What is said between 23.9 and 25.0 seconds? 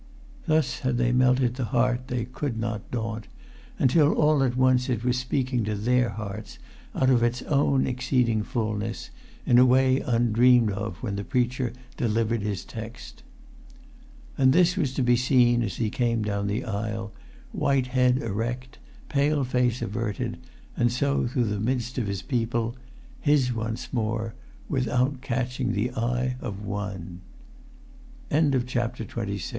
more—with